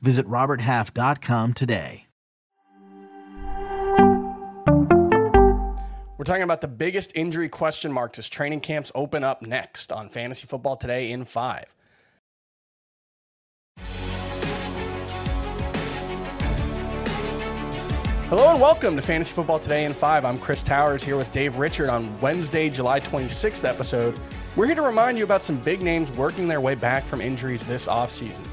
[0.00, 2.06] Visit RobertHalf.com today.
[6.18, 10.08] We're talking about the biggest injury question marks as training camps open up next on
[10.08, 11.64] Fantasy Football Today in 5.
[18.28, 20.24] Hello and welcome to Fantasy Football Today in 5.
[20.24, 24.18] I'm Chris Towers here with Dave Richard on Wednesday, July 26th episode.
[24.56, 27.62] We're here to remind you about some big names working their way back from injuries
[27.64, 28.44] this offseason.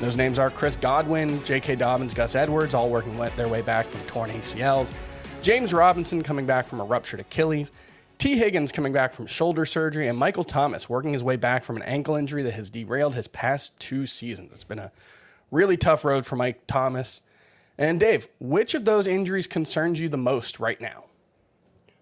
[0.00, 1.76] Those names are Chris Godwin, J.K.
[1.76, 4.94] Dobbins, Gus Edwards, all working their way back from torn ACLs,
[5.42, 7.70] James Robinson coming back from a ruptured Achilles,
[8.16, 11.76] Tee Higgins coming back from shoulder surgery, and Michael Thomas working his way back from
[11.76, 14.52] an ankle injury that has derailed his past two seasons.
[14.52, 14.90] It's been a
[15.50, 17.20] really tough road for Mike Thomas.
[17.76, 21.04] And Dave, which of those injuries concerns you the most right now?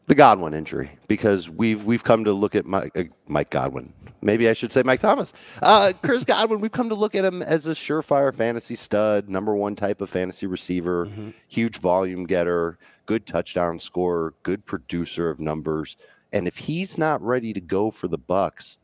[0.07, 3.93] The Godwin injury, because we've we've come to look at Mike, uh, Mike Godwin.
[4.21, 5.33] Maybe I should say Mike Thomas.
[5.63, 6.61] Uh, Chris Godwin.
[6.61, 10.11] We've come to look at him as a surefire fantasy stud, number one type of
[10.11, 11.31] fantasy receiver, mm-hmm.
[11.49, 15.97] huge volume getter, good touchdown scorer, good producer of numbers.
[16.33, 18.77] And if he's not ready to go for the Bucs,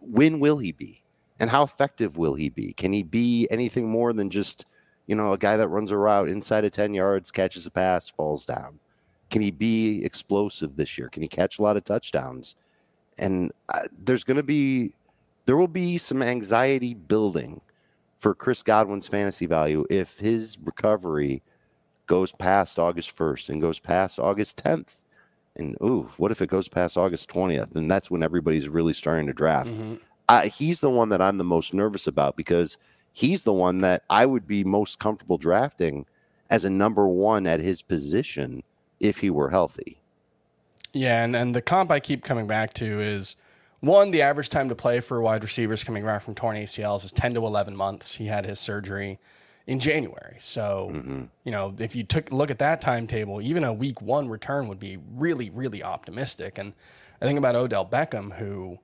[0.00, 1.02] when will he be?
[1.38, 2.72] And how effective will he be?
[2.74, 4.66] Can he be anything more than just
[5.10, 8.08] you know, a guy that runs a route inside of 10 yards, catches a pass,
[8.08, 8.78] falls down?
[9.28, 11.08] Can he be explosive this year?
[11.08, 12.54] Can he catch a lot of touchdowns?
[13.18, 14.94] And uh, there's going to be,
[15.44, 17.60] there will be some anxiety building
[18.18, 21.42] for Chris Godwin's fantasy value if his recovery
[22.06, 24.96] goes past August 1st and goes past August 10th.
[25.56, 27.74] And ooh, what if it goes past August 20th?
[27.76, 29.70] And that's when everybody's really starting to draft.
[29.70, 29.94] Mm-hmm.
[30.28, 32.76] Uh, he's the one that I'm the most nervous about because–
[33.12, 36.06] he's the one that I would be most comfortable drafting
[36.50, 38.62] as a number one at his position
[39.00, 39.99] if he were healthy.
[40.92, 43.36] Yeah, and, and the comp I keep coming back to is
[43.80, 47.12] one, the average time to play for wide receivers coming back from torn ACLs is
[47.12, 48.16] 10 to 11 months.
[48.16, 49.18] He had his surgery
[49.66, 50.36] in January.
[50.38, 51.24] So, mm-hmm.
[51.44, 54.68] you know, if you took a look at that timetable, even a week one return
[54.68, 56.58] would be really, really optimistic.
[56.58, 56.74] And
[57.22, 58.78] I think about Odell Beckham, who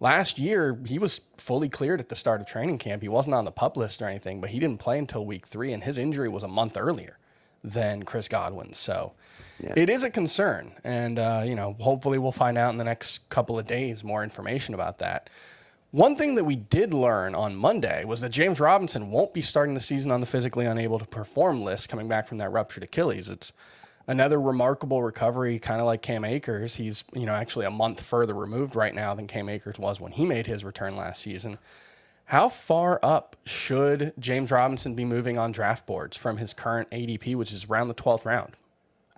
[0.00, 3.02] last year he was fully cleared at the start of training camp.
[3.02, 5.72] He wasn't on the pup list or anything, but he didn't play until week three,
[5.72, 7.18] and his injury was a month earlier
[7.64, 8.72] than Chris Godwin.
[8.72, 9.12] So
[9.60, 9.72] yeah.
[9.76, 13.28] it is a concern, and uh, you know, hopefully we'll find out in the next
[13.28, 15.30] couple of days more information about that.
[15.90, 19.72] One thing that we did learn on Monday was that James Robinson won't be starting
[19.74, 23.30] the season on the physically unable to perform list coming back from that ruptured Achilles.
[23.30, 23.54] It's
[24.06, 26.74] another remarkable recovery, kind of like Cam Akers.
[26.74, 30.12] He's you know actually a month further removed right now than Cam Akers was when
[30.12, 31.58] he made his return last season.
[32.28, 37.34] How far up should James Robinson be moving on draft boards from his current ADP,
[37.36, 38.52] which is around the 12th round?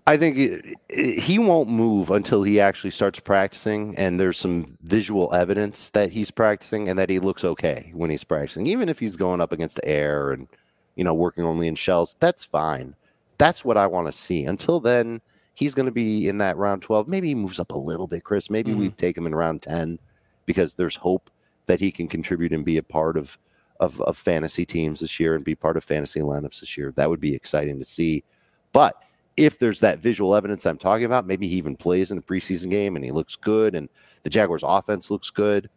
[0.06, 4.78] I think it, it, he won't move until he actually starts practicing, and there's some
[4.84, 8.66] visual evidence that he's practicing and that he looks okay when he's practicing.
[8.66, 10.47] Even if he's going up against air and
[10.94, 12.94] you know working only in shells, that's fine.
[13.38, 14.44] That's what I want to see.
[14.44, 15.21] Until then,
[15.54, 17.09] he's going to be in that round 12.
[17.09, 18.50] Maybe he moves up a little bit, Chris.
[18.50, 18.81] Maybe mm-hmm.
[18.81, 19.98] we take him in round 10
[20.47, 21.28] because there's hope
[21.66, 23.38] that he can contribute and be a part of,
[23.81, 26.93] of, of fantasy teams this year and be part of fantasy lineups this year.
[26.97, 28.25] That would be exciting to see.
[28.72, 28.97] But
[29.37, 32.71] if there's that visual evidence I'm talking about, maybe he even plays in a preseason
[32.71, 33.88] game and he looks good and
[34.22, 35.71] the Jaguars offense looks good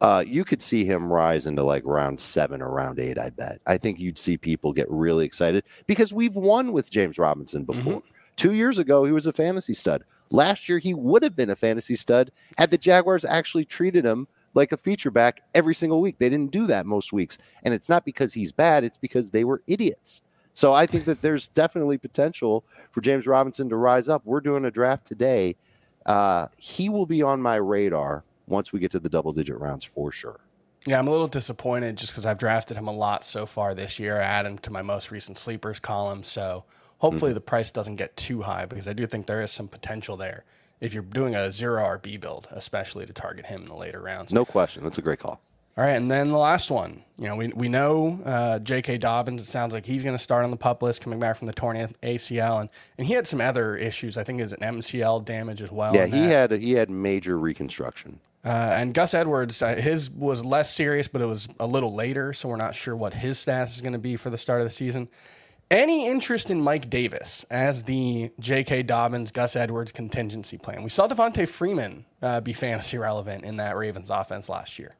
[0.00, 3.18] uh, you could see him rise into like round seven or round eight.
[3.18, 3.58] I bet.
[3.66, 7.94] I think you'd see people get really excited because we've won with James Robinson before.
[7.94, 8.08] Mm-hmm.
[8.36, 10.02] Two years ago, he was a fantasy stud.
[10.30, 14.26] Last year, he would have been a fantasy stud had the Jaguars actually treated him
[14.54, 16.18] like a feature back every single week.
[16.18, 17.38] They didn't do that most weeks.
[17.62, 20.22] And it's not because he's bad, it's because they were idiots.
[20.54, 24.22] So I think that there's definitely potential for James Robinson to rise up.
[24.24, 25.56] We're doing a draft today.
[26.06, 29.84] Uh, he will be on my radar once we get to the double digit rounds
[29.84, 30.40] for sure.
[30.86, 33.98] Yeah, I'm a little disappointed just because I've drafted him a lot so far this
[33.98, 34.16] year.
[34.16, 36.24] I add him to my most recent sleepers column.
[36.24, 36.64] So
[36.98, 37.36] hopefully mm-hmm.
[37.36, 40.44] the price doesn't get too high because I do think there is some potential there
[40.80, 44.32] if you're doing a zero RB build, especially to target him in the later rounds.
[44.32, 44.82] No question.
[44.82, 45.40] That's a great call.
[45.78, 47.02] All right, and then the last one.
[47.16, 48.98] You know, we, we know uh, J.K.
[48.98, 49.42] Dobbins.
[49.42, 51.52] It sounds like he's going to start on the pup list coming back from the
[51.52, 52.68] torn ACL, and,
[52.98, 54.18] and he had some other issues.
[54.18, 55.94] I think it was an MCL damage as well.
[55.94, 58.20] Yeah, he had he had major reconstruction.
[58.44, 62.32] Uh, and Gus Edwards, uh, his was less serious, but it was a little later,
[62.32, 64.66] so we're not sure what his status is going to be for the start of
[64.66, 65.08] the season.
[65.70, 68.82] Any interest in Mike Davis as the J.K.
[68.82, 70.82] Dobbins, Gus Edwards contingency plan?
[70.82, 74.96] We saw Devonta Freeman uh, be fantasy relevant in that Ravens offense last year.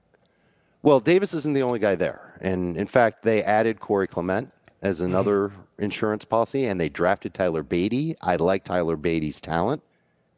[0.82, 2.34] Well, Davis isn't the only guy there.
[2.40, 4.52] And in fact, they added Corey Clement
[4.82, 5.06] as mm-hmm.
[5.06, 5.82] another mm-hmm.
[5.82, 8.14] insurance policy and they drafted Tyler Badie.
[8.22, 9.82] I like Tyler Badie's talent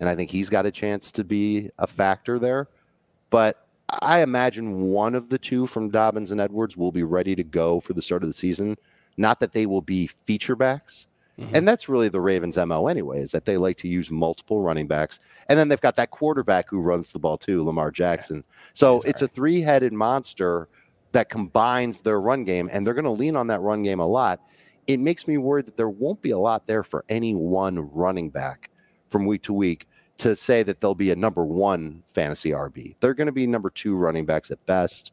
[0.01, 2.69] and I think he's got a chance to be a factor there.
[3.29, 7.45] But I imagine one of the two from Dobbins and Edwards will be ready to
[7.45, 8.79] go for the start of the season.
[9.17, 11.07] Not that they will be feature backs.
[11.39, 11.57] Mm-hmm.
[11.57, 14.87] And that's really the Ravens' MO anyway, is that they like to use multiple running
[14.87, 15.19] backs.
[15.49, 18.37] And then they've got that quarterback who runs the ball too, Lamar Jackson.
[18.37, 18.55] Yeah.
[18.75, 19.31] So it's right.
[19.31, 20.69] a three headed monster
[21.13, 24.07] that combines their run game, and they're going to lean on that run game a
[24.07, 24.41] lot.
[24.87, 28.31] It makes me worried that there won't be a lot there for any one running
[28.31, 28.71] back
[29.11, 29.87] from week to week
[30.19, 32.95] to say that they'll be a number one fantasy RB.
[33.01, 35.13] They're going to be number two running backs at best.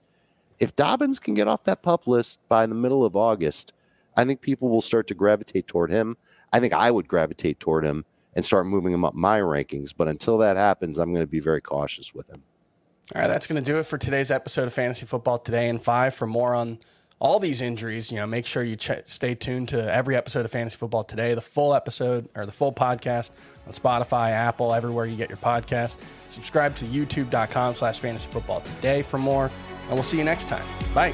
[0.60, 3.74] If Dobbins can get off that pup list by the middle of August,
[4.20, 6.18] I think people will start to gravitate toward him.
[6.52, 8.04] I think I would gravitate toward him
[8.36, 9.94] and start moving him up my rankings.
[9.96, 12.44] But until that happens, I'm going to be very cautious with him.
[13.16, 15.80] All right, that's going to do it for today's episode of Fantasy Football Today in
[15.80, 16.16] Five.
[16.16, 16.80] For more on
[17.20, 20.52] all these injuries, you know, make sure you ch- stay tuned to every episode of
[20.52, 23.32] Fantasy Football Today, the full episode or the full podcast
[23.66, 25.98] on Spotify, Apple, everywhere you get your podcast.
[26.28, 29.50] Subscribe to youtube.com slash fantasy football today for more,
[29.86, 30.66] and we'll see you next time.
[30.94, 31.14] Bye.